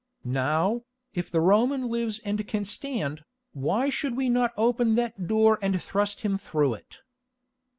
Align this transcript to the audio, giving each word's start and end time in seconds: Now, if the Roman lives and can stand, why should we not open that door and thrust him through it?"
Now, 0.25 0.81
if 1.13 1.29
the 1.29 1.41
Roman 1.41 1.87
lives 1.87 2.17
and 2.25 2.47
can 2.47 2.65
stand, 2.65 3.23
why 3.53 3.91
should 3.91 4.17
we 4.17 4.29
not 4.29 4.51
open 4.57 4.95
that 4.95 5.27
door 5.27 5.59
and 5.61 5.79
thrust 5.79 6.21
him 6.21 6.39
through 6.39 6.73
it?" 6.73 6.97